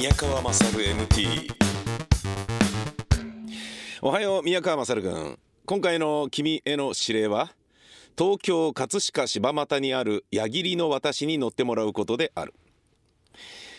[0.00, 1.52] 宮川勝 MT
[4.00, 5.38] おはよう宮川勝君。
[5.66, 7.52] 今回の君への指令は
[8.16, 12.54] 東京葛飾柴又にある矢切の私に乗ってもらうことである。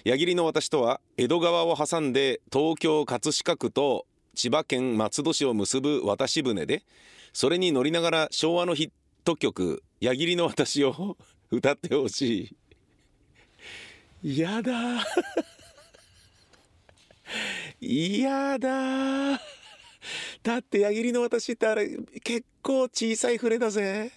[0.05, 6.83] 矢切の私とは江戸川を挟んで東京葛飾区と千葉県松戸市を結ぶ渡し船で
[7.33, 8.91] それに乗りながら昭和のヒッ
[9.23, 11.17] ト曲「矢切の私」を
[11.49, 12.53] 歌ってほし
[14.23, 14.39] い。
[14.39, 14.71] やだ
[17.79, 19.39] 嫌だ。
[20.43, 21.89] だって矢切の私ってあれ
[22.23, 24.11] 結構小さい船だぜ。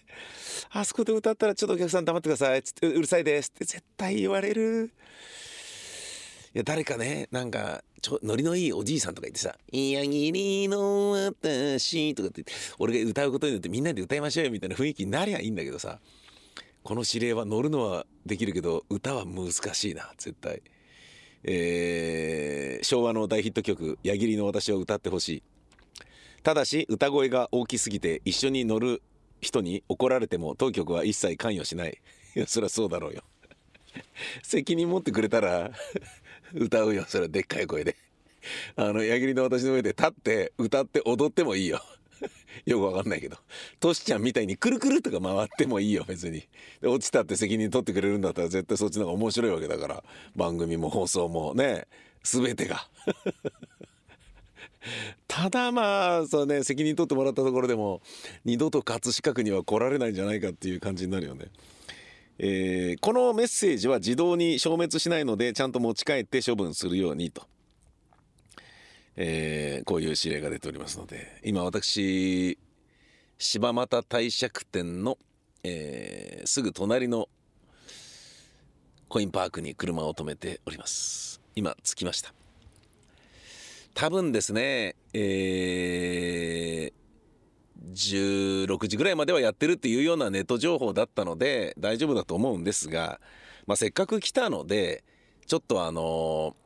[0.71, 2.63] あそこで歌ったらちょっとお客さん黙ってください。
[2.63, 3.51] つってうるさいです。
[3.51, 4.93] って絶対言われる。
[6.55, 12.45] いや誰かねなんかちょノリのいいおじいさんとか言ってさ「矢切の私」とかって
[12.79, 15.99] 俺が歌うことによってみんなで歌いましょうよみたいな雰囲気になりゃいいんだけどさ
[16.85, 20.63] この指令は乗るのはできるけど歌は難しいな絶対。
[21.45, 25.43] えー、昭和の大ヒット曲「矢切の私」を歌ってほしい。
[26.43, 29.03] ただし歌声が大きすぎて一緒に乗る
[29.41, 31.99] 人に怒られても当局は一切関与しない。
[32.37, 33.23] いやそりゃそうだろうよ。
[34.43, 35.71] 責任持ってくれたら
[36.55, 37.05] 歌うよ。
[37.07, 37.97] それはでっかい声で。
[38.77, 41.81] あの矢切の私の上で立って歌って踊ってもいいよ。
[42.67, 43.37] よくわかんないけど。
[43.81, 46.45] トシちゃんみたいにくるくるとか回ってもいいよ別に。
[46.81, 50.05] で落ちたって責任取ってくれるんだったら絶対そっちの方が面白いわけだから。
[50.37, 51.87] 番組も放送もね
[52.23, 52.89] 全てが。
[55.29, 58.03] ただまあそうね責任取ってもらったところでも
[58.45, 61.47] 二度と葛飾区には来られないんじゃないかっていう感じになるよね。
[62.39, 67.47] えー、このメッセージは自動に消滅しないのでちゃんと持ち帰って処分するようにと、
[69.17, 72.59] えー、こういう指令が出ておりますので今私
[73.39, 75.19] 柴又帝釈天の、
[75.63, 77.29] えー、すぐ隣の
[79.09, 81.41] コインパークに車を止めております。
[81.55, 82.35] 今着きました。
[83.95, 87.05] 多分ですねえー
[87.93, 93.21] 16時ぐらいまではやってるっていうようなネット情報だったので大丈夫だと思うんですが、
[93.67, 95.05] まあ、せっかく来たので
[95.47, 96.57] ちょっとあの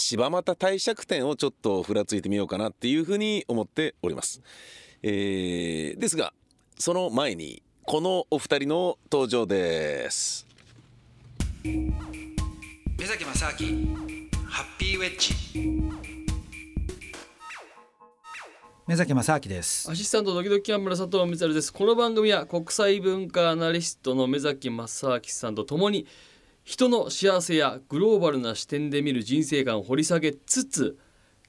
[0.00, 4.40] 柴又帝釈天をちょっとふらついてみようかなっていうふうに思っております。
[5.02, 6.32] えー、ですが
[6.78, 10.46] その前にこのお二人の登場です。
[11.62, 13.96] 目崎正明
[14.46, 15.34] ハッピーウェッジ
[18.86, 26.06] 目崎正明ですアシスタントドキドキキャン村佐藤光晴ですこの番組は国際文化アナリストの目崎正明さんとともに
[26.70, 30.96] 人の幸せやグローバルな視点で見る人生観を掘り下げつつ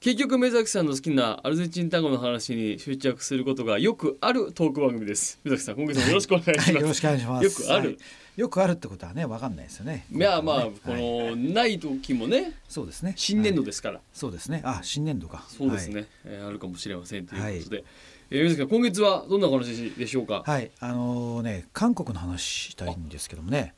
[0.00, 5.38] 結局目崎さんの好きなアルゼンチン単語の話に執着することがよくあるトーク番組です。
[5.44, 7.44] 目崎さん今月もよろしくお願いします、はい、よろしくお願いします。
[7.44, 7.98] よくある、はい。
[8.34, 10.06] よくあるってことはね分かんないですよね。
[10.10, 13.14] いやまあ、この、ない時もねそうですね。
[13.16, 14.62] 新年度ですから、そうですね。
[14.64, 15.44] あ新年度か。
[15.46, 17.82] そうですね、はえあるかもしれませんということで、は
[18.30, 20.42] えー、さん今月はどんな話でしょうか？
[20.44, 20.72] はい。
[20.80, 23.74] あのね韓国の話したいんですけどもね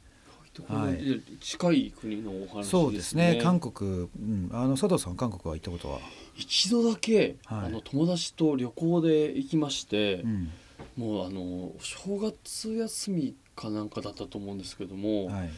[0.62, 3.40] はい、近い国のお話、ね、そうですね。
[3.42, 5.98] 韓国、うん、あの佐藤さん韓国は行ったことは？
[6.36, 10.50] 一度だけ、はい、あの友達と旅行で行きまして、うん、
[10.96, 15.50] もうあの正月休みかなんかだったと思うんですけども、はい、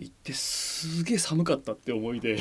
[0.00, 2.38] 行ってすげえ寒かったって思い出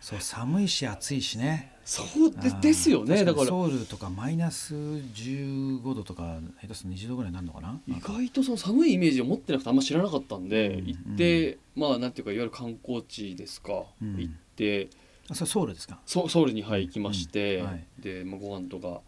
[0.00, 3.24] そう寒いし暑いしねそうでですよね。
[3.24, 3.46] だから。
[3.46, 7.80] ソウルとかマイナス15度とか下手すると20度ぐらいになるのかな？
[7.88, 14.90] 意外とその寒いイメージを持ってなくてあんま知らなかったんで、うん、行って、うん、まあなんていうかいわゆる観光地ですか、うん、行って。
[15.30, 15.98] あそれソウルですか？
[16.04, 19.00] ソソウルに、はい、行きまして、はい、で、まあ、ご飯とか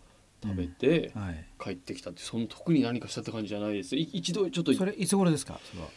[0.43, 1.13] 食べて
[1.63, 3.95] 帰ってきたってその特に何かしたって感じじゃないです。
[3.95, 5.61] 一度ちょっとそれいつ頃ですか？
[5.71, 5.89] それは。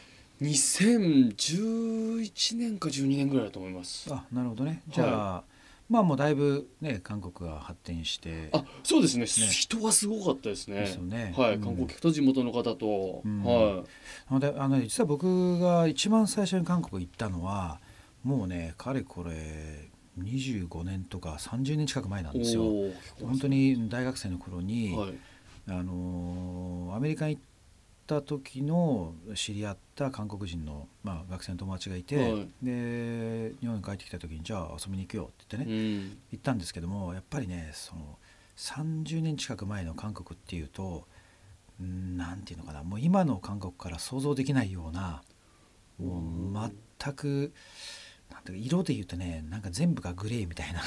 [0.42, 4.14] 2011年か12年ぐらいだと思います。
[4.14, 4.82] あなるほどね。
[4.90, 5.52] じゃあ、はい、
[5.94, 10.78] まあもうだいぶね韓国が発展してあそうですね、ね、人はすごかったですね。
[10.78, 11.36] ですよね。
[11.38, 13.76] はい、うん、観光客と地元の方と、うん、はい。
[13.76, 13.84] な
[14.32, 17.80] のであの実は僕が一番最初に韓国行ったのは
[18.24, 22.64] もうねかれこれ25年とか30年近く前なんですよ。
[23.22, 25.14] 本当に大学生の頃に、はい、
[25.68, 27.44] あのアメリカに行っ
[28.06, 38.18] た時の知り合った韓国人の、まあ、学生の友達がいて、はい、で日本に帰ってきた時にじゃあ遊びに行くよって言ってね、うん、行ったんですけどもやっぱりねその
[38.58, 41.06] 30年近く前の韓国っていうと
[41.80, 45.22] 何て言うのかなもう今の韓国から想像できないような
[46.00, 47.54] もう全く。
[48.32, 50.80] なんか色で言うとねなんか全部がグレーみたいな。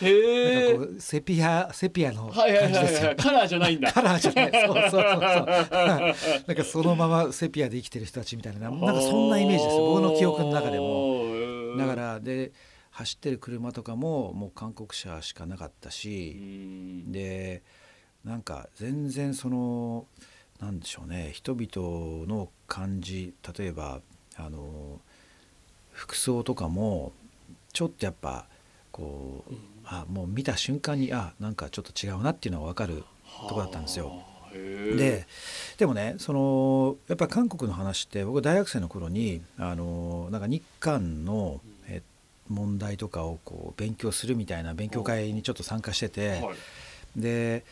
[0.00, 3.92] へ なんかこうセピアセピアの感じですよ、カラーじゃないんだ。
[3.92, 4.66] カラーじゃない。
[4.66, 5.02] そうそうそう。
[5.02, 5.02] そう
[6.46, 9.86] なんかそのままセピアで生きてる人たちみたいななんかそんなイメージですよ。
[9.86, 11.24] 僕の記憶の中でも。
[11.24, 12.52] ーだからで
[12.90, 17.12] 走ってる車とかももう韓国車しかなかったうし、ん。
[17.12, 17.62] で
[18.24, 20.06] なんか全然その
[20.60, 24.00] なんでしょうね人々の感じ例えば
[24.38, 25.00] あの
[25.92, 27.12] 服装とかも
[27.72, 28.46] ちょっとやっぱ
[28.92, 29.54] こう、
[29.84, 33.04] あもう見た瞬間にあなんかちょっと違うなっていうのが分かる
[33.48, 34.22] とこだったんですよ。
[34.52, 35.26] で
[35.76, 42.02] でもねそのやっぱ韓国の話って僕大学生の頃にあのなんか日韓のえ
[42.48, 46.56] 問題とかをこう勉強するみたいな勉強会にちょっと参加してて、はい。
[47.16, 47.64] で、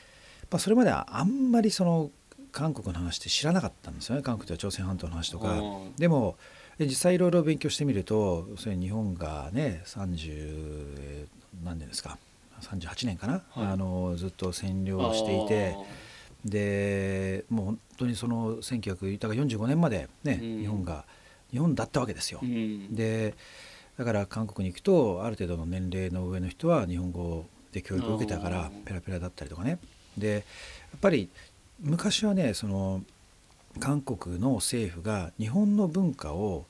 [0.50, 2.10] まあ、それまではあんまりその
[2.54, 4.22] 韓国の話って知らなかったんですよね。
[4.22, 5.58] 韓国では朝鮮半島の話とか。
[5.58, 5.96] うん。
[5.96, 6.36] でも
[6.78, 11.26] で実際いろいろ勉強してみるとそれ日本がね30
[11.64, 12.16] 何年ですか。
[12.62, 13.66] 38年かな、はい。
[13.66, 15.76] あのずっと占領していて。
[16.44, 20.60] でもう本当にその1900だから45年までね、うん。
[20.60, 21.04] 日本が
[21.50, 22.38] 日本だったわけですよ。
[22.42, 22.94] うん。
[22.94, 23.34] で
[23.98, 29.78] だから韓国に行くとある程度の年齢の上の人は日本語で教育を受けたかあらーペラペラだったりとかね。
[30.16, 30.38] でや
[30.96, 31.28] っぱり
[31.80, 33.02] 昔はねその
[33.80, 36.66] 韓国の政府が日本の文化を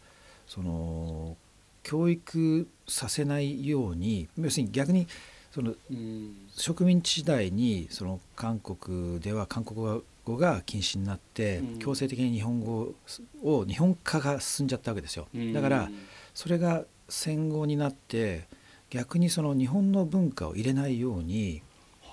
[0.46, 1.36] その
[1.82, 5.06] 教育させないように要するに逆に
[5.52, 12.94] そのうん植民地時代にその韓国では韓国語が禁止になって、うん強制的に日本語
[13.42, 15.28] を日本化が進んじゃったわけですよ。
[15.52, 15.90] だから
[16.34, 18.46] それが戦後になって
[18.90, 21.62] 逆にその日本の文化を入れないように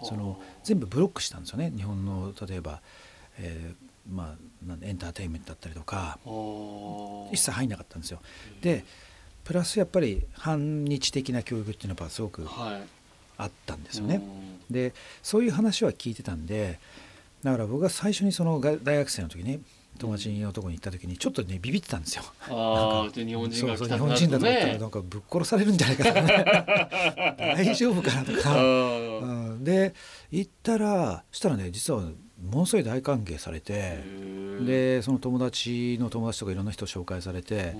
[0.04, 1.72] その全部ブロックしたんですよね。
[1.76, 2.82] 日本の例えば、
[3.38, 4.36] えーま
[4.70, 6.18] あ、エンターテインメントだったりとか。
[7.32, 8.20] 一切入んなかったんですよ。
[8.62, 8.84] で
[9.44, 12.82] プラスやっぱり反日的な教育っていうのはすごくはい。
[13.38, 14.22] あったんですよね。
[14.70, 14.94] で
[15.24, 16.80] そういう話は聞いてたんで
[17.44, 19.60] だから僕が最初にそのが大学生の時に
[19.98, 22.24] 友達のとこに行った時にちょっとねビビってたんですよ。
[22.50, 28.24] ああで日本人が来たとなると本人だと思ったらねなんかぶっ殺されるんじゃないかとかね大丈夫かな。
[28.24, 29.20] と あか、ー。
[29.20, 29.94] うん、で
[30.32, 34.00] 行ったらしたらね実はものすごい大歓迎されて
[34.66, 37.76] でその友達の友達とかいろんな人紹介されて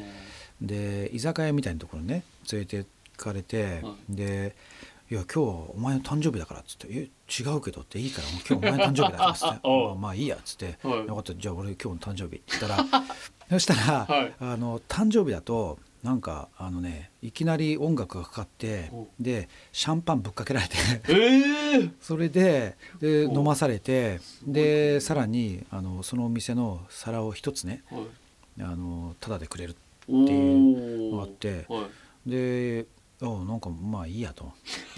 [0.62, 2.86] で居酒屋みたいなところにね連れて
[3.18, 4.56] かれて、はで
[5.12, 9.86] 「いや今日はお前の誕生日だから」っつって「え違うけど」って「いいからもう今日お前の誕生日だから」っつって「おう。
[9.88, 11.06] まあまあいいや」っつって「はい。
[11.06, 11.36] よかった。
[11.36, 12.86] じゃあ俺今日の誕生日」って言ったら。
[13.52, 14.34] そしたら、はい。
[14.40, 20.78] あの誕生日だとなんかあのねいきなり音楽がかかっておでシャンパンぶっかけられて。
[21.10, 28.62] ええ それででお飲まされてでさらにあのそのお店の皿を一つねはい。
[28.62, 29.76] あのタダでくれる
[30.08, 31.66] おっていうのがあって。
[31.68, 31.82] は
[32.26, 32.30] い。
[32.30, 32.86] で
[33.22, 34.52] あなんかまあいいやと。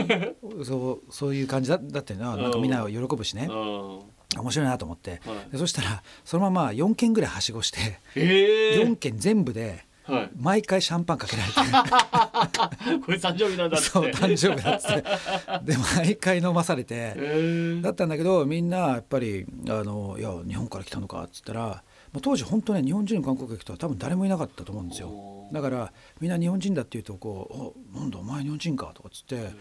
[0.64, 3.48] そうそういう感じだだってななんかみんな喜ぶしね。
[3.50, 5.22] 面白いなと思って。
[5.26, 5.52] はい。
[5.52, 10.30] でそしたらそのまま4軒ぐらいはしごしてええ4軒全部ではい。
[10.38, 11.56] 毎回シャンパンかけられて。
[13.06, 13.88] これ誕生日なんだって。
[13.88, 15.74] そう誕生日だっつって。
[15.74, 17.14] で毎回飲まされて。
[17.16, 25.12] ええだったんだけどみんなやっぱりあの「いや日本から来たのか」っつったら、まあ、当時本当ね日本人の観光客とは多分誰もいなかったと思うんですよ。
[25.52, 29.52] だからみんな日本人だっていうとこう「おなんだお前日本人か」とかっつって。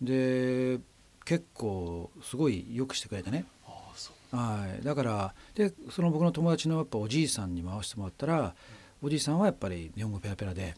[0.00, 0.80] で
[1.24, 3.44] 結構すごいよくしてくれてね。
[4.30, 4.84] はい。
[4.84, 8.54] だからでその僕の友達のやっぱおじいさんに回してもらったら
[9.02, 10.74] おじいさんはやっぱり日本語ペラペラで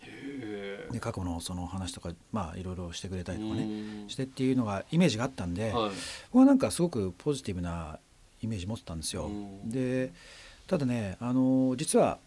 [0.91, 4.09] で過去のその話とかまあいろいろしてくれたりとかねうん。
[4.09, 5.91] してっていうのがイメージがあったんで、はい。
[6.33, 7.99] 僕はなんかすごくポジティブな
[8.43, 9.27] イメージ持ってたんですよ。
[9.27, 9.71] うん。
[9.71, 10.13] で
[10.71, 12.19] ただねあの実は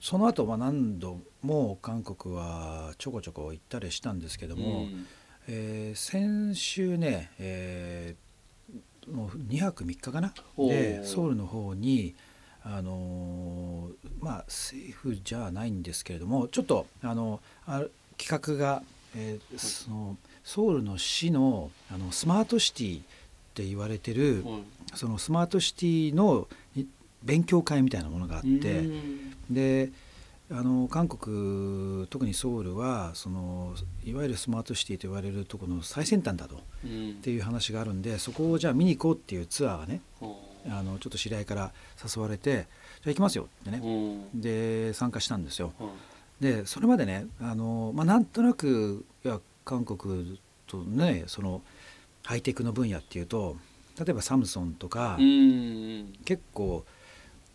[0.00, 5.06] その後まあ何度も韓国はちょこちょこ行ったりしたんですけども、うん。
[5.48, 8.28] えー先週ね、えー
[9.12, 10.32] もう2泊3日かな？
[10.58, 12.14] でソウルの方に
[12.62, 18.82] あのーまあ政府じゃないんですけれどもちょっとあのある企画が、
[19.16, 23.02] えーそのソウルの市のあのスマートシティっ
[23.54, 24.62] て言われてる、はい。
[24.94, 26.67] そのスマートシティのい
[27.22, 28.48] 勉強会みたいなものがあって、
[28.78, 29.34] うん。
[29.50, 29.90] で
[30.50, 37.14] あの韓国特にソウルはそのいわゆるスマートシティと言われるところの最先端だとっうん。
[37.16, 41.72] ていう話があるんでそこをじゃあ見に行こうっていうツアーがねああのちょっと知り合いから
[42.02, 42.66] 誘われて
[43.04, 43.80] 「じゃあ行きますよ」ってーね
[44.32, 44.40] うん。
[44.40, 45.72] で参加したんですよ。
[45.78, 45.88] はい
[46.40, 51.62] でそれまでねあの、まあ、なんとなくいや韓国とねその
[52.24, 53.56] ハイテクの分野っていうと
[53.98, 56.12] 例えばサムソンとか、うん。
[56.24, 56.84] 結構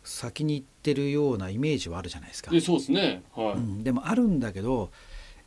[0.04, 2.52] 先に行ってるようなイメージはあるじゃないですか。
[2.52, 3.24] でそうですね。
[3.36, 4.92] はい、うん、でもあるんだけど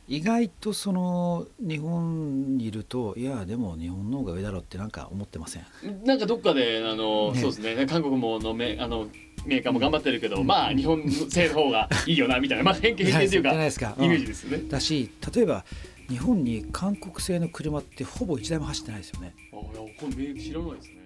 [0.07, 5.65] 意外とその日本にいるといやでも日本の方が上だろうってなんか思ってません？
[6.05, 7.41] なんかどっかであの、ね。
[7.41, 7.85] そうですね。
[7.85, 9.07] 韓国ものめあの
[9.45, 13.95] メーカーも頑張ってるけど、まあ日本製の方がいいよなみたいな、まあ、偏見偏見というか じゃないですか。
[13.97, 14.05] うん。
[14.05, 14.63] イメージですよね。
[14.69, 15.65] だし例えば
[16.09, 19.35] 日本に韓国製の車ってほぼ一台も走ってないですよね。
[19.51, 19.63] あいや
[19.99, 20.97] これ知らないですね。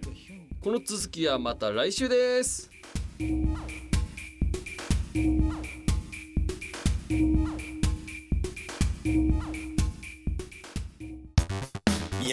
[0.64, 2.70] この続きはまた来週です。
[3.22, 3.46] 宮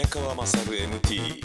[0.08, 1.44] 川勝 MT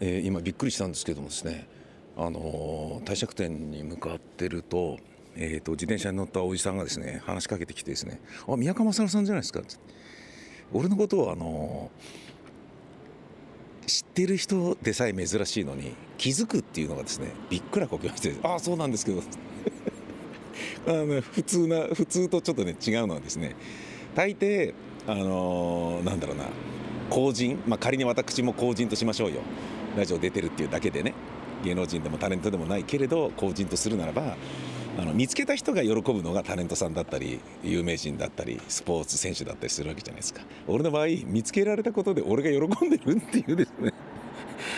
[0.00, 1.68] えー今びっくりしたんですけどもですね
[2.16, 4.96] あのー帝釈天に向かってると,、
[5.34, 9.74] えー、と自転車に乗ったおじさんがですね話しかけてきてですね「あ宮川勝さんじゃないですか」って。
[10.72, 19.22] 俺のことをあのー知ってる人でさえ珍しいのに気づくっていうのがですねびっくらこきまして「ああそうなんですけど」
[20.88, 23.54] あの普通な普通とちょっとね違うのはですね
[24.14, 24.72] 大抵
[25.06, 26.44] あのーなんだろうな
[27.10, 29.40] 公人、まあ、仮に私も公人としましょうよ。
[29.96, 31.14] ラジオ出てるっていうだけでね
[31.64, 34.36] 芸能人でもタレントでもないけれど公人とするならば
[34.98, 40.42] あの見つけた人が喜ぶのがタレントさんだったり有名人だったりスポーツ選手だったりするわけじゃないですか。
[40.66, 43.92] 俺の場合見つけられたことで俺が喜んでるっていうですね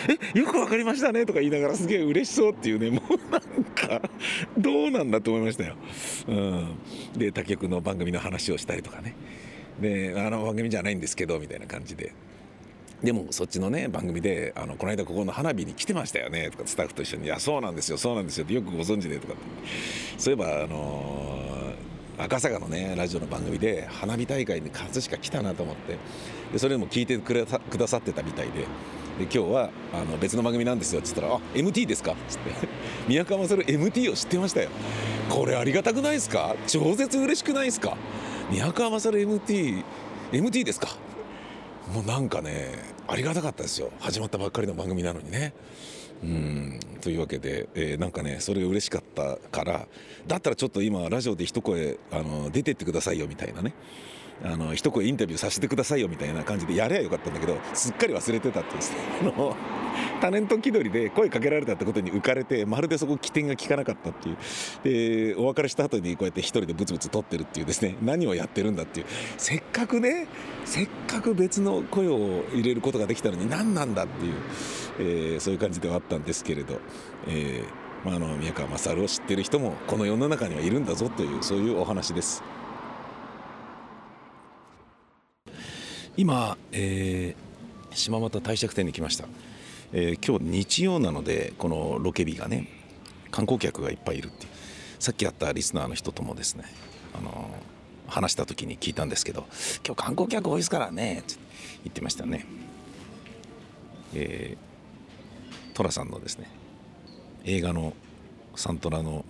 [0.07, 4.01] えよくわかりましたねとか言いながらすげえ嬉しそうっていうね もうなんか
[4.57, 5.75] どうなんだと思いましたよ、
[6.27, 6.67] うん、
[7.17, 9.15] で他局の番組の話をしたりとかね。
[9.81, 12.13] であの番組じゃないんですけどみたいな感じで。
[13.01, 19.41] でもそっちのね番組であのこの間ここの花火に来てましたよねとかスタッフと一緒に「いやそうなんですよそうなんですよ」ってよくご存知でとかって。
[20.17, 21.49] そういえばあのー
[22.19, 25.97] 赤坂のねラジオの番組で花火大会に葛飾来たなと思って。
[26.51, 28.65] でそれでも聞いてくださってたみたいで。
[29.19, 32.51] で今日はあの別の番組なんですよっつったら「あ MT ですか?」っつって。
[33.07, 34.69] 宮川勝 MT を知ってましたよ。
[35.29, 36.55] これありがたくないですか？
[36.67, 37.97] 超絶嬉しくないですか？
[38.49, 39.83] 宮川勝 MT
[40.31, 40.95] MT ですか？
[41.93, 42.69] もうなんかね
[43.07, 43.91] ありがたかったですよ。
[43.99, 45.53] 始まったばっかりの番組なのにね。
[46.23, 46.79] うん。
[47.01, 49.87] というわけで、えーなんかねそれが嬉しかったから
[50.27, 53.73] だったらちょっと今ラジオで一声あの出てってくださいよみたいなね。
[54.43, 59.55] あの一声インタビューさせてくださいよみたいな感じでやればよかったんだけどすっかり忘れてたってですねあの
[60.21, 64.37] タレント気取りで声かけられたってことに浮かれてまるでそこ起点が効かなかったっていう。
[64.83, 67.95] でお別れした後にこうやって一人でブツブツ撮ってるっていうですね。
[68.01, 69.05] 何をやってるんだっていう。
[69.37, 70.27] せっかくね
[70.65, 74.33] せっかく別の声を入れることができたのに何なんだっていう、
[74.99, 76.79] えーそういう感じではあったんですけれど、
[77.27, 82.43] えーまあ、あの宮川勝を知ってる人もこの世の中にはいるんだぞというそういうお話です。
[86.17, 87.49] 今、えー
[87.91, 89.25] 島又帝釈天に来ました、
[89.93, 92.67] えー今日日曜なのでこのロケ日がね
[93.31, 94.45] 観光客がいっぱいいるって
[94.99, 96.65] さっき会ったリスナーの人ともですね、
[97.13, 97.69] あのー
[98.11, 99.45] 話した時に聞いたんですけど
[99.85, 101.35] 「今日観光客多いですからね」って
[101.83, 102.43] 言ってましたね。
[104.15, 106.49] えー寅さんのですね
[107.45, 107.93] 映画の
[108.55, 109.23] サントラの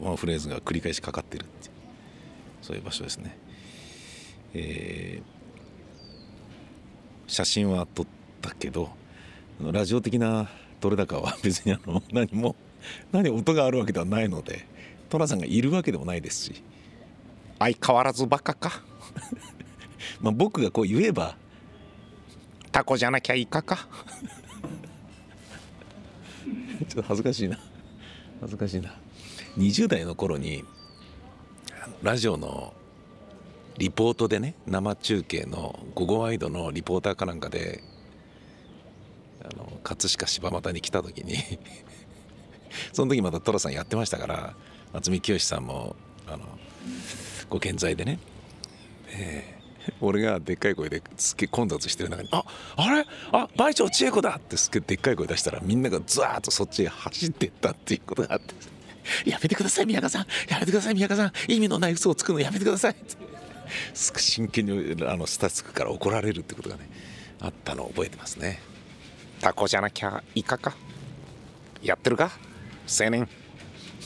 [0.00, 1.70] ワンフレーズが繰り返しかかってるって
[2.60, 3.38] そういう場所ですね。
[4.54, 5.37] えー
[7.28, 8.06] 写真は撮っ
[8.42, 8.90] たけど
[9.60, 10.48] ラジオ的な
[10.80, 12.56] 撮れ高は 別にあの何も
[13.12, 14.66] 何音があるわけではないので
[15.10, 16.62] 寅さんがいるわけでもないですし。
[17.58, 18.82] 相変わらずバカか。
[20.20, 21.36] まあ僕がこう言えば
[22.70, 23.88] タコじゃなきゃイカか
[26.88, 27.58] ちょっと恥ずかしいな。
[28.40, 28.94] 恥ずかしいな。
[29.56, 30.64] 20代の頃に
[32.02, 32.72] ラジオの
[33.78, 37.82] リポートでね生中継の「午後ワイド」のリポーターかなんかで
[39.42, 41.36] あの葛飾柴又に来た時に
[42.92, 44.54] その時まだ寅さんやってましたから
[44.92, 46.40] 渥美清さんもあの
[47.48, 48.18] ご健在でね、
[49.10, 49.58] えー
[50.02, 52.44] 俺がでっかい声ですっげえ混雑してる中に「あ
[52.76, 53.06] あれ？
[53.32, 58.54] あ倍長千恵子だ!」ってすっげえでっかい声出したらみんながザーッとそっちへ走ってったっていうことがあって
[59.24, 60.26] 「やめてください宮川さん！
[60.50, 61.50] やめてください宮川さん！
[61.50, 63.16] 意味のない嘘をつくのやめてください」って
[63.94, 66.88] 真剣にあのスタッフから怒られるってことがね
[67.40, 68.60] あったのを覚えてますね。
[69.40, 70.74] タコじゃなきゃイカか？
[71.82, 72.32] やってるか？
[73.00, 73.28] 青年。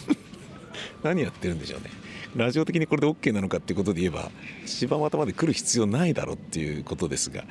[1.02, 1.90] 何やってるんでしょうね。
[2.36, 4.30] ラジオ的にこれで OK なのかっていうことで言えば
[4.64, 7.44] 柴又まで来る必要ないだろうっていうことですが、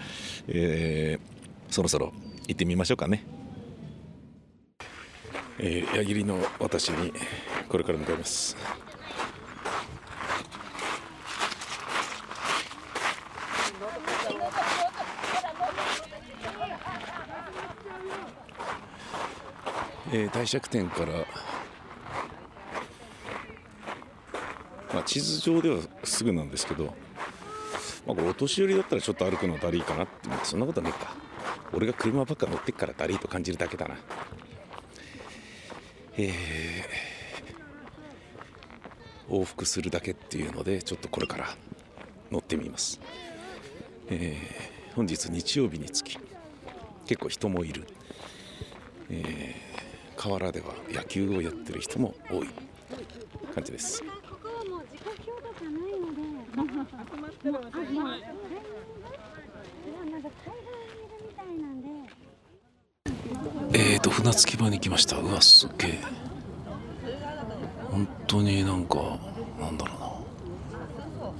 [0.47, 1.41] えー
[1.71, 2.11] そろそろ
[2.47, 3.23] 行ってみましょうかね、
[5.59, 7.13] えー矢切の私に
[7.69, 8.57] これから向かいます
[20.13, 21.13] えー帝釈天から、
[24.93, 26.85] まあ、地図上ではすぐなんですけど、
[28.05, 31.15] まあ、これお年寄りだったらちょっと歩くのだりーかなってまあそんなことはねえか。
[31.73, 33.95] 俺が車ばっか乗ってっからだりと感じるだけだな。
[36.17, 36.31] えー
[39.29, 41.55] 往復するだけっていうのでちょっとこれから
[42.29, 42.99] 乗ってみます、
[44.09, 46.19] えー本日日曜日につき
[47.05, 47.87] 結構人もいる、
[49.09, 49.70] えー
[50.21, 52.49] 河原では野球をやってる人も多い
[53.55, 54.03] 感じです。
[63.73, 65.17] えーと船着き場に来ました。
[65.17, 65.99] うわすげえ。
[67.89, 68.97] 本当になんか
[69.59, 69.99] なんだろう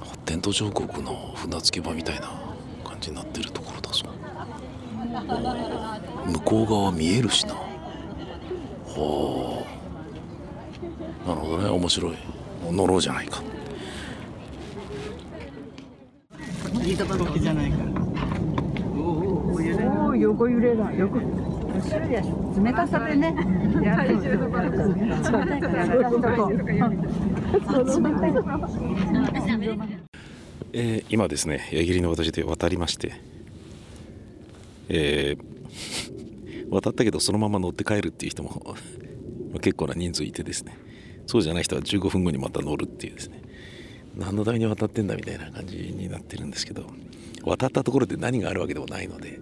[0.02, 0.08] な。
[0.08, 2.32] 発展途上国の船着き場みたいな
[2.84, 4.06] 感じになってるところだぞ。
[6.26, 7.71] 向こう側見えるしな。
[8.94, 9.66] ほ
[11.26, 11.28] う。
[11.28, 11.70] なるほどね。
[11.70, 12.16] 面白い。
[12.72, 13.42] 乗ろうじゃないか。
[18.98, 20.92] おお横揺れだ。
[20.94, 21.20] 横。
[21.20, 23.36] 冷たさでね。
[23.82, 24.14] 体
[30.74, 33.14] えー今ですね矢切の私で渡りまして
[34.88, 35.61] えー
[36.72, 38.76] 渡ったけどそのまま乗って帰るっていう人も
[39.62, 40.78] 結構な人数いてですね。
[41.28, 43.42] そうじゃない人は15分後にまた乗るっていうですね。
[44.16, 46.86] 何のために渡ってんだみたいな感じになってるんですけど
[47.44, 49.40] 渡ったところで何があるわけでもないので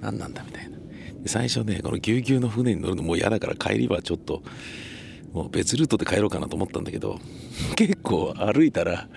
[0.00, 0.78] 何なんだみたいな。
[1.26, 4.42] 最初ねこのぎゅうぎゅうの船に乗るのもう嫌だから帰りはちょっと
[5.32, 7.18] もう別ルートで帰ろうかなと思ったんだけど
[7.76, 9.08] 結構歩いたら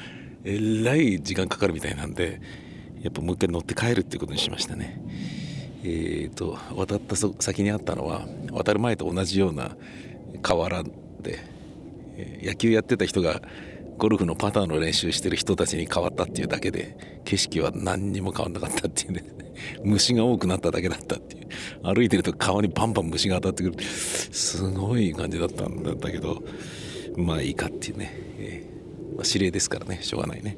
[0.43, 2.41] えらい時間かかるみたいなんで
[3.01, 5.01] やっぱもう一回乗って帰るっていうことにしましたね。
[5.83, 9.75] えー、と渡った先にあったのは渡る前と同じような
[10.41, 10.83] 河原
[11.21, 11.39] で、
[12.41, 13.41] 野球やってた人が
[13.97, 19.23] ゴルフのパターンの練習してる人たちに変わったっていうだけで景色は何にも変わんなかったっていうね。
[19.83, 21.47] 虫が多くなっただけだったっていう。
[21.83, 23.83] 歩いてると顔にバンバン虫が当たってくる。
[23.83, 26.43] すごい感じだったんだけど
[27.15, 29.99] まあいいかっていうね、えーま、指令ですからね。
[30.01, 30.55] しょうがないね、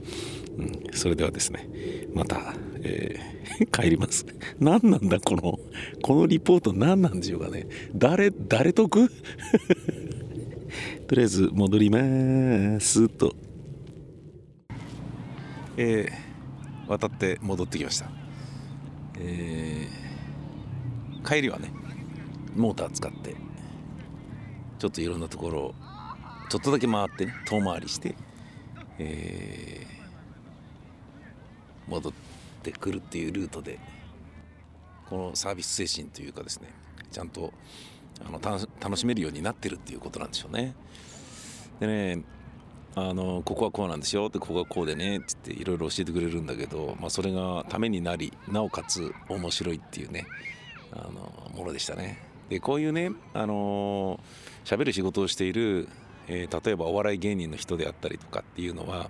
[0.58, 1.68] うん、それではですね
[2.14, 3.36] また、えー
[3.72, 4.26] 帰ります。
[4.60, 5.60] 何なんだこの
[6.02, 7.68] このリポート何なんでしょうかね。
[7.96, 9.10] 誰誰得？
[11.08, 13.36] とりあえず戻りますと。
[15.78, 16.26] えー
[16.88, 18.10] 渡って戻ってきました。
[19.20, 21.72] えー帰りはね
[22.56, 23.36] モーター使って
[24.78, 25.76] ちょっといろんなところを
[26.50, 28.16] ちょっとだけ回ってね遠回りして、
[29.00, 29.95] えー
[31.88, 32.14] 戻っ
[32.64, 33.80] てくるっていうルートで
[35.10, 36.74] このサービス精神というかですね
[37.12, 37.54] ちゃんと
[38.26, 38.40] あの
[38.80, 40.74] 楽しめるようになってるっていうことなんでしょうね。
[41.80, 42.24] でね
[42.98, 50.26] あのここはこうなんですよってここはこうでねっつっていろいろ教えてくれるんだけど、まあ、それがためになりなおかつ面白いっていうね
[50.94, 52.20] あのものでしたね。
[52.48, 54.20] でこういうねあの
[54.64, 55.90] 喋る仕事をしている、
[56.28, 59.10] えー例えばお笑い芸人の人であったりとかっていうのは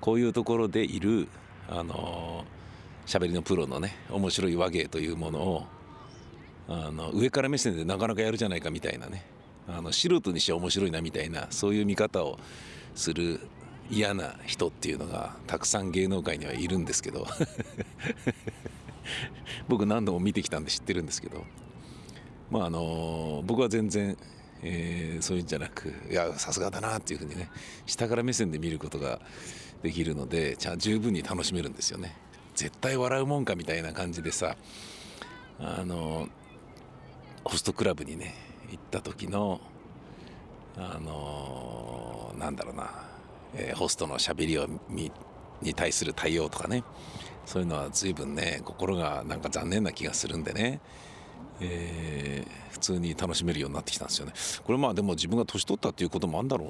[0.00, 1.28] こういうところでいる
[1.68, 2.44] あの
[3.06, 5.66] 喋りのプロのね面白い話芸というものを
[6.68, 9.24] あの上から目線でなかなかやるじゃないかみたいなね
[9.68, 12.38] あの素人にしては面白いなみたいなそういう見方を
[12.94, 13.40] する
[13.90, 17.26] 嫌な人っていうのがたくさん芸能界にはいるんですけど
[19.68, 21.44] 僕何度も見てきたんで知ってるんですけど
[22.50, 24.16] まああの僕は全然、
[24.62, 27.50] えそういうんじゃなくいやさすがだなっていうふうにね
[27.86, 29.20] 下から目線で見ることが
[29.82, 32.16] できるのでじゃあ十分に楽しめるんですよね。
[32.54, 34.56] 絶対笑うもんかみたいな感じでさ
[35.58, 36.28] あの
[37.44, 38.34] ホストクラブにね
[38.70, 39.60] 行った時の
[40.76, 42.90] あのなんだろうな、
[43.54, 45.10] えーホストのしゃべりを見
[45.60, 46.84] に対する対応とかね。
[47.44, 50.80] そういうのは随分ね心がなんか残念な気がするんでね、
[51.60, 54.32] えー普通に楽しめるようになってきたんですよね。
[54.64, 56.64] これまあでも自分が年取ったっていうこともあるんだろ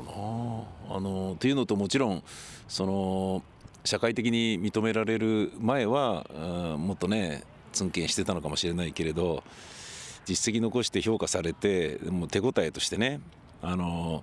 [0.89, 0.97] うな。
[0.97, 2.23] あのっていうのともちろん
[2.69, 3.43] その
[3.85, 9.43] 社会的に認められる前はうんもっとねツンケンしてたのかもしれないけれど
[10.27, 13.21] 実績残して評価されてもう手応えとしてね
[13.63, 14.23] あの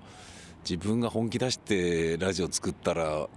[0.64, 3.28] 自分が本気出してラジオ作ったら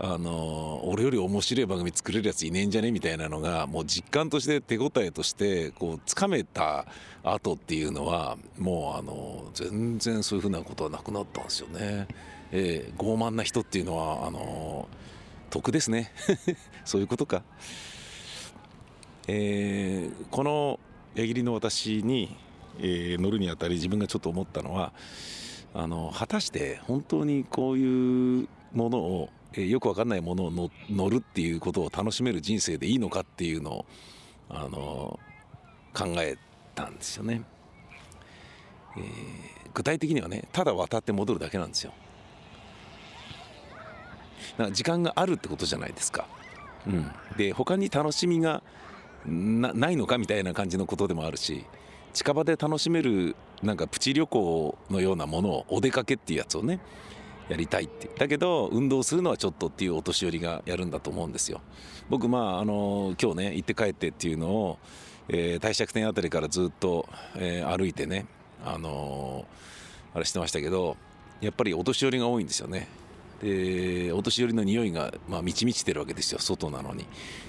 [0.00, 2.92] あの俺より面白い番組作れるやついねえんじゃね？
[2.92, 6.86] みたいなのがもう実感として手応えとしてこうつかめた
[7.24, 12.06] 後っていうのはもうあの全然そういうふうなことはなくなったんですよね。
[12.52, 14.88] えー傲慢な人っていうのはあの
[15.50, 16.12] 得ですね
[16.84, 17.42] そういうことか。
[19.26, 20.78] えーこの
[21.16, 22.36] 矢切の私に、
[22.78, 24.92] えー乗るにあたり自分がちょっと思ったのは
[25.74, 33.86] あの果たして本当にこういうものを、えーよくわかんないものを乗乗るっていうことを楽しめる人生でいいのかっていうのを
[34.48, 35.18] あの
[35.92, 36.36] 考え
[36.74, 37.42] たんですよね。
[38.96, 39.04] えー
[39.74, 41.92] 具体的にはねただ渡って戻るだけなんですよ。
[44.56, 46.26] だから時間があるってことじゃないですか、
[46.86, 48.62] うん、で他に楽しみが
[49.24, 51.64] なないのかみたいな感じのことでもあるし
[52.12, 56.80] 近場で楽しめるなんかプチ旅行のようなものをお出かけっていうやつをね
[57.48, 58.10] やりたいって。
[58.18, 61.60] だけど運動するのはちょっとっていうお年寄りがやるんだと思うんですよ。
[62.08, 64.78] 僕まああの今日ね行って帰ってっていうのを、
[65.28, 68.26] えー大釈天あたりからずっと、えー歩いてね
[68.64, 70.96] あのーあれしてましたけど
[71.40, 72.88] やっぱりお年寄りが多いんですよね。
[73.42, 77.06] でお年寄りの匂いが、まあ、満ち満ちてるわけですよ外なのに。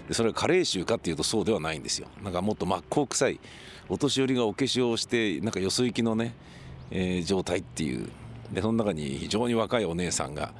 [0.07, 2.07] でそれは加齢臭かっていうとそうではないんですよ。
[2.23, 3.39] なんかもっと真っ向臭い
[3.87, 6.35] お年寄りがお化粧をしてなんかよそ行きのね、
[6.91, 8.07] えー状態っていう
[8.51, 10.53] でその中に非常に若いお姉さんが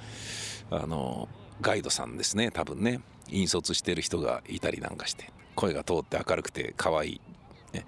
[0.72, 1.28] あの
[1.62, 3.02] ガイドさんですね多分ね。
[3.32, 7.22] 引率してる人がいたりなんかして声が通って明るくて可愛い、
[7.74, 7.86] ね、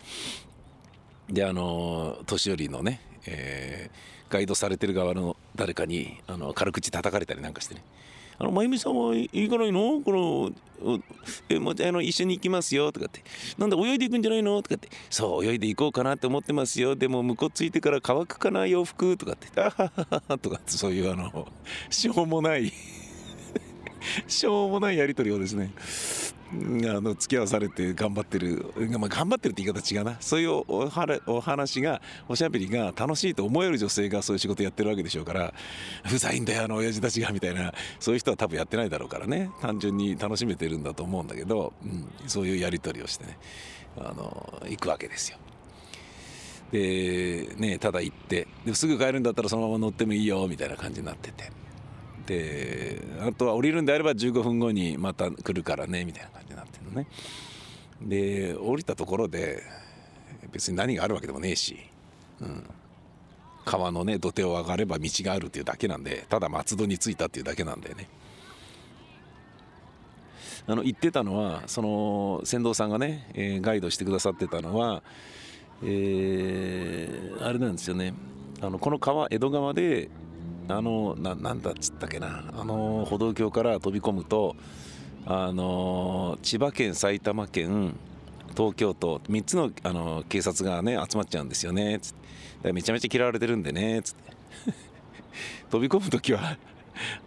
[1.31, 7.83] であの年寄りのね、えーガイドされてる側の誰かにあの軽口叩かれたりなんかしてね
[8.41, 10.01] 「あのまゆみさんはい行かないの？
[10.01, 10.99] この
[11.47, 13.23] えまああの一緒に行きますよ」とかって
[13.59, 16.95] 「なんで泳いでいくんじゃないの?」とかって「そう泳いで行こうかなって思ってますよ。
[16.95, 21.47] でも向こうついてから乾くかな洋服」とかって「あははは」とかってそういうあの
[21.91, 22.73] しょうもない
[24.27, 25.71] しょうもないやり取りをですね。
[26.53, 28.65] あの付き合わされて頑張ってる、
[28.99, 30.17] まあ、頑張ってるって言い方違うな。
[30.19, 35.53] そういうおはらお話がおしゃべりが楽しいと思える女性がそういう仕事やってるわけでしょうから
[36.13, 37.73] うざいんだよあの親父たちがみたいな。
[37.99, 39.49] そういう人は多分やってないだろうからね。
[39.61, 43.37] 単純に楽しめてるんだと思うんだけど、うん、そういうやり取りをしてね。
[43.97, 45.37] あの行くわけですよ。
[46.71, 51.51] でねただ行ってですぐ帰るんだったらそのまま乗ってもいいよみたいな感じになってて。
[52.25, 57.07] であとは降りるんであれば15分後にまた来るからねみたいな感じになってるのね。
[58.01, 59.63] で降りたところで
[60.51, 61.77] 別に何があるわけでもねえし、
[62.41, 62.63] うん、
[63.63, 68.07] 川のね土手を上がれば道があるっていうだけなんでただ松戸に着いたっていうだけなんだよね。
[70.67, 75.01] あの言ってたのはその船頭さんがね、えーガイドしてくださってたのは、
[75.83, 78.13] えーあれなんですよね。
[78.61, 80.09] あのこの川江戸川で
[80.71, 82.43] あのななんだっつったっけな。
[82.53, 84.55] あの歩道橋から飛び込むと
[85.25, 87.95] あの千葉県埼玉県
[88.55, 91.99] 東京都3つのあの警察がね集まっちゃうんですよね。
[92.01, 92.13] つっ
[92.63, 92.73] て。
[92.73, 94.01] めちゃめちゃ嫌われてるんでね。
[94.03, 94.31] つって。
[95.71, 96.57] 飛び込む時は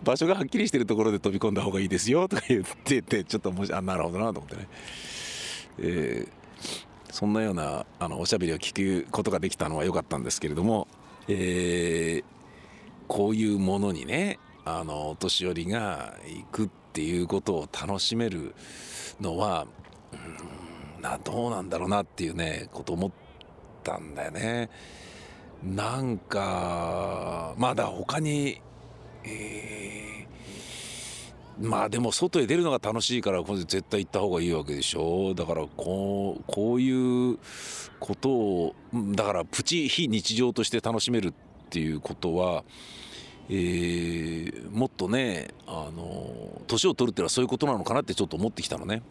[0.05, 2.29] 場所がはっきりしてるところで飛び込んだ方がいいですよ。
[2.29, 4.69] とか言っててちょっともしあなるほどなと思ってね、
[5.79, 6.45] えー
[7.11, 10.89] そんなようなあのおしゃべりを聞くことができたのは良かったんですけれども、
[11.29, 12.34] えー
[13.09, 18.55] こういうものにねあのお年寄りが行くっていうことを楽しめる
[19.21, 19.67] のは
[20.13, 23.11] うんなどうなんだろうなっていうねこと思っ
[23.83, 24.71] たんだよね。
[25.63, 28.61] なんかまだ他に、
[29.25, 30.05] えー
[31.61, 37.39] まあでも外へ出るのが楽しいから絶対行った方がいいわけでしょだからこうこういう
[38.01, 38.75] ことを
[39.13, 42.63] だからプチ非日常として楽しめるってていうことは、
[43.49, 49.03] えーもっとねあの年を取るっていうのはそういうことなのかなってちょっと思ってきたのね。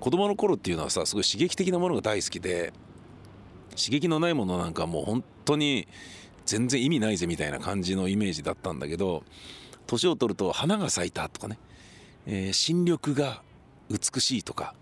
[0.00, 2.72] 子供の頃っていうのはさすごい刺激的なものが大好きで
[3.70, 5.86] 刺激のないものなんかもう本当に
[6.44, 9.22] 全然意味ないぜみたいな感じのイメージだったんだけど
[9.86, 11.58] 年を取ると花が咲いたとかね、
[12.26, 13.42] えー新緑が
[13.90, 14.74] 美しいとか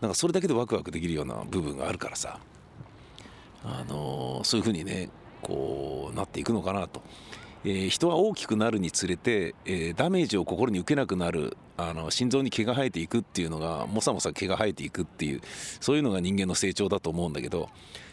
[0.00, 2.38] なんかそれだけでワクワクできるような部分があるからさ。
[3.64, 5.08] あのーそういうふうにね
[5.42, 7.02] こうなっていくのかなと、
[7.64, 15.40] えー人は大きくなるにつれて、えーダメージを心に受けなくなるあの心臓に毛が生えていくっていうのがもさもさ毛が生えていくっていう
[15.80, 17.68] そういうのが人間の成長だと思うんだけど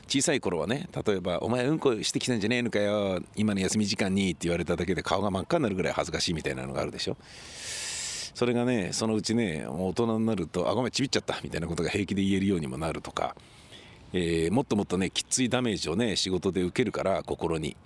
[0.07, 7.17] 小さい頃はね例えば「お前うんこしてきたんじゃねえのかよ今の休み時間に」って言われただけで顔が真っ赤になるぐらい恥ずかしいみたいなのがあるでしょ。
[8.33, 13.35] それがねそのうちねもう大人になると「あごめんちびっちゃった」みたいなことが平気で言えるようにもなるとか、
[14.13, 17.77] えーもっともっとねきついダメージをね仕事で受けるから心に、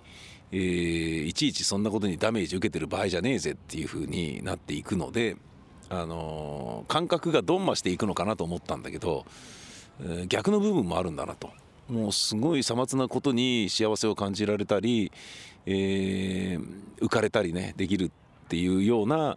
[0.52, 5.36] えーいちいちそんなことにダメージ受けてる場合じゃねえぜっていう風になっていくので、
[5.90, 9.26] あのー感覚がどんましていくのかなと思ったんだけど、
[10.00, 11.50] えー逆の部分もあるんだなと。
[11.88, 15.12] もうすごいさまつなことに幸せを感じられたり、
[15.66, 16.58] え
[17.00, 18.10] 浮かれたりねできるっ
[18.48, 19.36] ていうような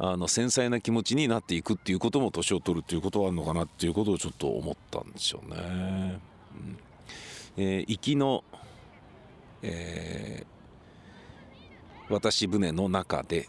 [0.00, 5.56] あの繊細な気持ちになっていくっていうことも年を取るっていうことはあるのかなっていうことをちょっと思ったんですよね。
[5.56, 6.78] うん
[7.56, 8.44] えー行きの、
[9.62, 10.58] えー
[12.10, 13.48] 渡し船の中で、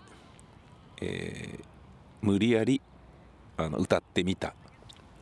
[1.01, 1.63] えー
[2.21, 2.81] 無理やり
[3.55, 4.53] あの歌ってみた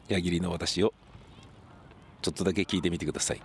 [0.07, 0.93] 矢切の私を
[2.23, 3.41] ちょっとだけ聞いてみてください。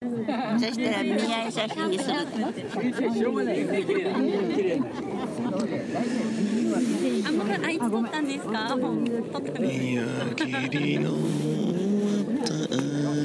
[0.00, 2.26] そしたら見合い写真にする
[5.46, 5.66] あ、こ
[7.48, 8.68] れあいつ撮ったんですか？
[8.68, 9.98] 撮ったんで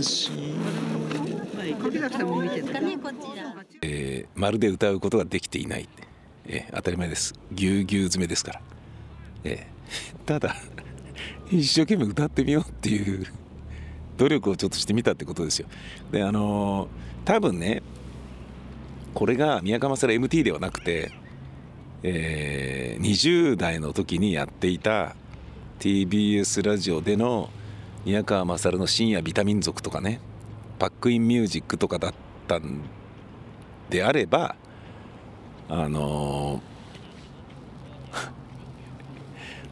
[0.03, 0.31] す
[1.81, 3.55] 柿崎さんも見てたかね、こちら。
[3.81, 5.87] えーまるで歌うことができていない、
[6.45, 8.61] えー当たり前ですぎゅうぎゅう詰めですから、
[9.43, 10.55] えーただ
[11.51, 13.25] 一生懸命歌ってみようっていう
[14.17, 15.67] 努力をちょっとしてみたってことですよ
[16.11, 16.87] であのー
[17.25, 17.81] 多分ね
[19.13, 21.11] これが宮川勝 MT ではなくて、
[22.03, 25.15] えー20代の時にやっていた
[25.79, 27.49] TBS ラジオでの
[28.05, 30.19] 宮川勝の深夜ビタミン族とかね
[30.79, 32.13] パックインミュージックとかだっ
[32.47, 32.81] たん
[33.89, 34.55] であれば
[35.69, 36.61] あのー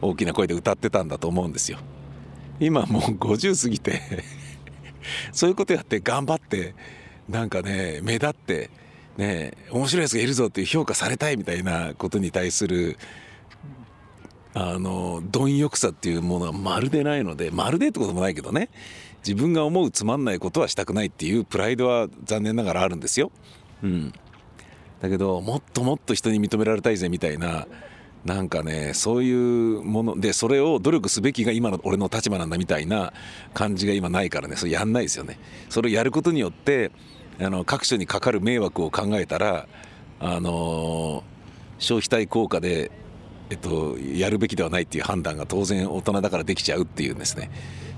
[0.02, 1.78] 大きな声で歌ってたんだと思うんですよ。
[2.58, 4.00] 今もう50過ぎて
[5.32, 6.74] そういうことやって頑張って
[7.28, 8.70] なんかね目立って
[9.16, 12.96] ね面白いやつがいるぞっていう評価されたいみたいなことに対する
[14.54, 18.68] あの貪欲さっていうものはまるでないのでまるでってこともないけどね
[19.26, 23.30] 自分が思うつまんないことはしたくないっていうプライドは残念ながらあるんですよ。
[23.82, 24.12] うん、
[25.00, 27.66] だけどもっともっと人に認められたいぜみたいな
[28.24, 33.12] なんかねそういうものでそれを努力すべきが今の俺の立場なんだみたいな
[33.54, 35.38] 感じが今ないからねそれやんないですよね。
[35.68, 36.92] それをやることによって
[37.40, 39.66] あの各所にかかる迷惑を考えたら
[40.20, 41.24] あの
[41.78, 42.90] 消費対効果で
[43.50, 47.50] えっと、やるべきではないっていう判断が当然大人だからできちゃうっていうですね。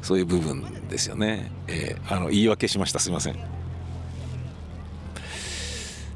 [0.02, 2.98] そういう部分ですよね、えーあの言い訳しました。
[2.98, 3.36] すいません。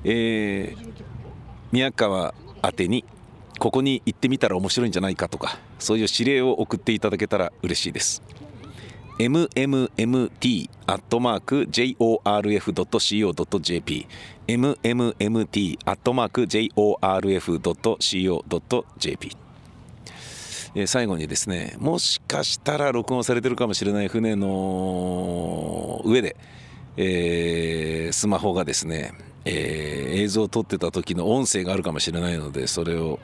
[0.03, 0.89] えー
[1.71, 3.05] 宮川宛てに
[3.61, 8.23] ここに行ってみたら面白いんじゃないかとかそういう指令を送っていただけたら嬉しいです。
[9.19, 10.37] mmmt.jorf.co.jp
[14.47, 15.67] mmmt.jorf.co.jp
[20.87, 26.37] 最後にですねもしかしたら録音されてるかもしれない船の上で、
[26.97, 29.13] えースマホがですね、
[29.45, 33.21] えー映像を撮ってた時の音声があるかもしれないのでそれを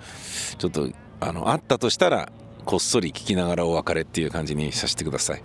[0.59, 2.31] ちょっとあのあったとしたら
[2.65, 5.43] こっそり聞きながらお別れっていう感じにさせてください。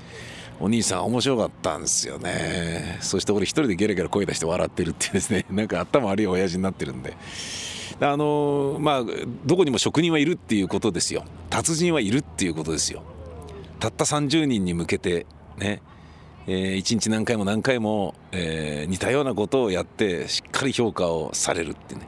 [0.59, 2.97] お兄さん面白かったんですよね。
[3.01, 5.45] そして俺一人でゲラゲラ声出して笑ってるっていうですね。
[5.51, 7.15] なんか頭悪い親父になってるんで。
[8.01, 9.03] あのまあ
[9.45, 11.23] どこにも職人はいるっていうことですよ。
[11.49, 13.03] 達人はいるっていうことですよ。
[13.79, 15.25] たった30人に向けて
[15.57, 15.81] ね。
[16.47, 22.01] えー一日何回も何回も、えー似たようなことをやってしっかり評価をされるってね。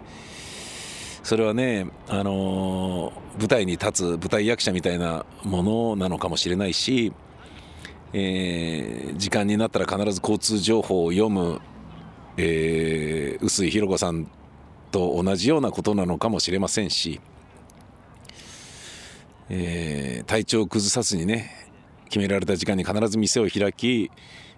[1.23, 7.13] それはね、あのー舞台に立つ舞台役者みたいなものなのかもしれないし、
[8.13, 11.61] えー時間になったら必ず交通情報を読む、
[12.37, 14.27] えー臼井弘子さん
[14.91, 17.21] と同じようなことなのかもしれませんし、
[19.49, 21.51] えー体調を崩さずにね
[22.05, 24.11] 決められた時間に必ず店を開き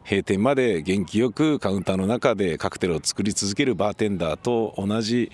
[0.06, 5.32] 閉店まで元気よくカウンターの中でカクテルを作り続けるバーテンダーと同じ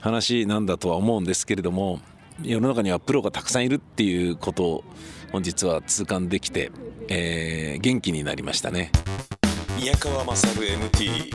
[0.00, 2.00] 話なんだとは思うんですけれども
[2.42, 4.84] 世の中にはプロがたくさんいるっていうこと
[5.34, 6.70] を本日は痛感できて、
[7.08, 8.92] えー元気になりましたね。
[9.76, 11.32] 宮川勝 MT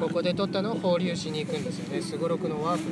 [0.00, 2.00] ここで撮ったのを放流しに行くんですよね。
[2.00, 2.84] すごろくのワープ。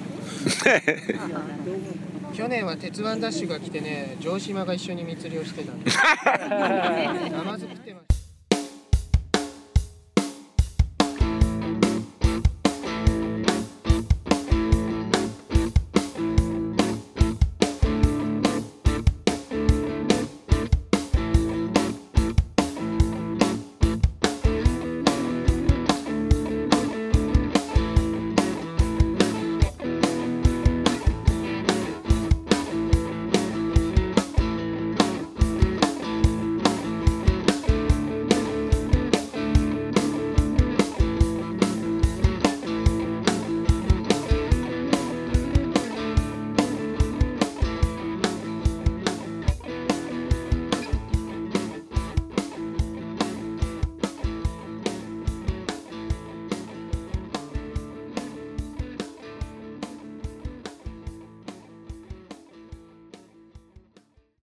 [2.37, 5.91] 去年は鉄腕ダッシュが来てね城島が一緒に密漁してたんで。
[7.39, 8.20] 甘ずくってます